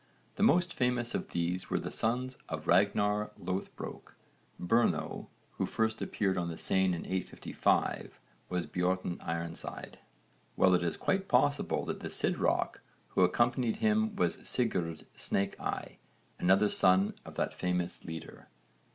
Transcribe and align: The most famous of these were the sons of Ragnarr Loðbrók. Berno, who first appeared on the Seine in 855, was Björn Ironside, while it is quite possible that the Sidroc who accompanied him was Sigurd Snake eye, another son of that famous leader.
The 0.33 0.41
most 0.41 0.73
famous 0.73 1.13
of 1.13 1.27
these 1.29 1.69
were 1.69 1.77
the 1.77 1.91
sons 1.91 2.39
of 2.49 2.65
Ragnarr 2.65 3.29
Loðbrók. 3.39 4.13
Berno, 4.59 5.27
who 5.59 5.67
first 5.67 6.01
appeared 6.01 6.39
on 6.39 6.49
the 6.49 6.57
Seine 6.57 6.95
in 6.95 7.05
855, 7.05 8.19
was 8.49 8.65
Björn 8.65 9.19
Ironside, 9.23 9.99
while 10.55 10.73
it 10.73 10.81
is 10.81 10.97
quite 10.97 11.27
possible 11.27 11.85
that 11.85 11.99
the 11.99 12.09
Sidroc 12.09 12.77
who 13.09 13.21
accompanied 13.21 13.75
him 13.75 14.15
was 14.15 14.39
Sigurd 14.41 15.05
Snake 15.13 15.59
eye, 15.61 15.99
another 16.39 16.69
son 16.69 17.13
of 17.23 17.35
that 17.35 17.53
famous 17.53 18.03
leader. 18.03 18.47